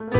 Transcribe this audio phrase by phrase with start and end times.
[0.00, 0.10] 皆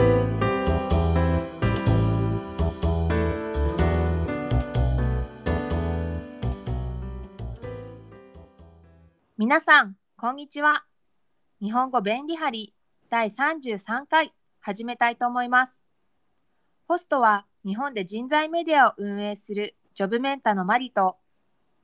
[9.61, 10.85] さん、こんにちは。
[11.63, 12.75] 日本語便利貼り
[13.09, 15.79] 第33回始めたいと思います。
[16.89, 21.19] ホストは日本で人材メディアを運営するジョブメンタのマリと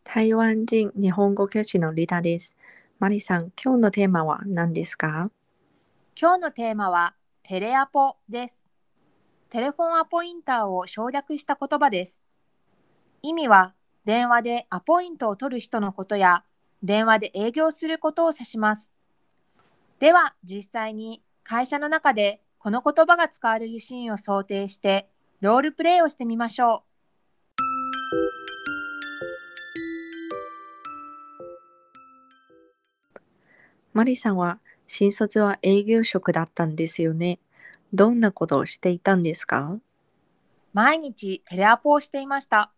[0.02, 2.56] 台湾人日本語教師のリタです。
[2.98, 5.30] マリさん、今日のテーマは何ですか？
[6.20, 7.14] 今日のテーマは
[7.46, 8.64] テレアポです。
[9.50, 12.18] テレフォンアポインターを省略した言葉です。
[13.20, 13.74] 意味は
[14.06, 16.42] 電話でアポイントを取る人のことや
[16.82, 18.90] 電話で営業することを指します。
[20.00, 25.10] では実際に会社の中でこの言葉が使われるシーンを想定して
[25.42, 26.94] ロールプレイをしてみましょう。
[33.92, 37.38] マリさんは新卒は営業職だったんですよね。
[37.92, 39.72] どんなことをしていたんですか？
[40.72, 42.72] 毎日テレアポをしていました。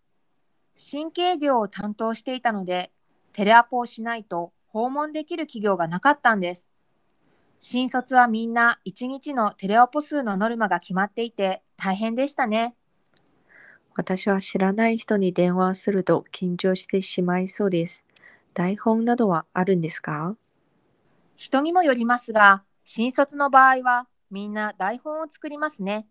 [0.75, 2.91] 新規営業を担当していたので、
[3.33, 6.69] テレアポをしないと訪問できる企業がなかったんです。
[7.59, 12.75] 新卒はみんな1日のテレアポ数のノルマが決まっていて大変でしたね。
[13.95, 18.05] 私は知らない人に電話すると緊張してしまいそうです。
[18.53, 20.37] 台本などはあるんですか？
[21.37, 26.07] 人にもよりますが、新卒の場合はみんな台本を作りますね。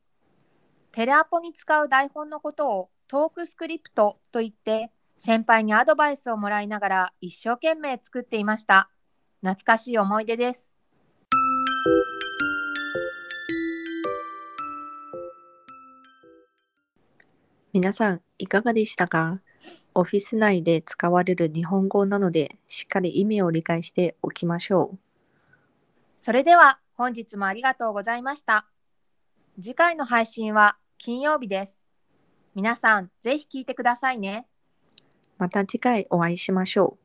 [0.92, 8.90] テレアポに使う台本のことをトークスクリプトと言って先輩にアドバイスをもらいながら一生懸命作っていました。
[9.42, 10.68] 懐かしい思い出です。
[17.74, 19.42] 皆さんいかがでしたか？
[19.96, 25.05] オフィス内で使われる日本語なのでしっかり意味を理解しておきましょう。
[26.18, 28.66] それでは本日もありがとうございました。
[29.62, 31.78] 次回の配信は金曜日です。
[32.56, 34.48] 皆さんぜひ聞いてくださいね。
[35.38, 37.05] また次回お会いしましょう。